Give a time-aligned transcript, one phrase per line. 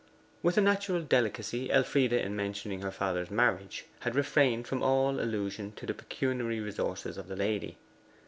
[0.41, 5.73] With a natural delicacy, Elfride, in mentioning her father's marriage, had refrained from all allusion
[5.73, 7.77] to the pecuniary resources of the lady.